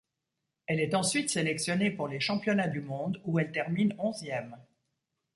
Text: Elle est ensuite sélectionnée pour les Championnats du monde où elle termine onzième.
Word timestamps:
Elle 0.65 0.79
est 0.79 0.95
ensuite 0.95 1.29
sélectionnée 1.29 1.91
pour 1.91 2.07
les 2.07 2.19
Championnats 2.19 2.67
du 2.67 2.81
monde 2.81 3.21
où 3.23 3.37
elle 3.37 3.51
termine 3.51 3.93
onzième. 3.99 4.57